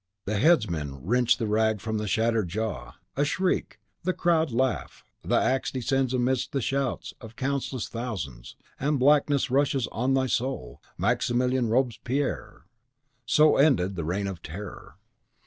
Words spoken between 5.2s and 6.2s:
and the axe descends